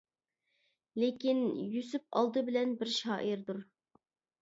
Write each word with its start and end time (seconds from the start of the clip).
لېكىن، 1.03 1.43
يۈسۈپ 1.75 2.07
ئالدى 2.19 2.47
بىلەن 2.51 2.77
بىر 2.83 2.95
شائىردۇر. 2.99 3.65